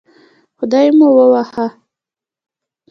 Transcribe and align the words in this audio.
خدای 0.57 0.87
مو 0.97 1.07
ووهه 1.15 1.67